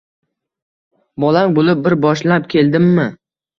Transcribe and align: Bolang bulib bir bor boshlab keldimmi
Bolang 1.25 1.53
bulib 1.59 1.85
bir 1.89 1.97
bor 1.99 1.99
boshlab 2.09 2.51
keldimmi 2.57 3.09